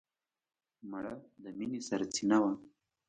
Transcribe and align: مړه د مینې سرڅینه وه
مړه 0.91 1.13
د 1.43 1.43
مینې 1.57 1.79
سرڅینه 1.87 2.37
وه 2.41 2.51